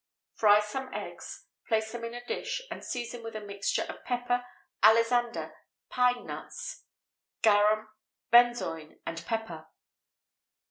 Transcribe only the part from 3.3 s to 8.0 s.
a mixture of pepper, alisander, pine nuts, garum,